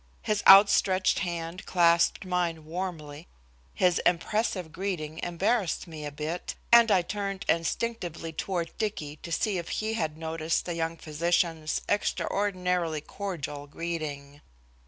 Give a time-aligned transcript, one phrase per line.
[0.23, 3.27] His outstretched hand clasped mine warmly,
[3.75, 9.59] his impressive greeting embarrassed me a bit, and I turned instinctively toward Dicky to see
[9.59, 14.41] if he had noticed the young physician's extraordinarily cordial greeting.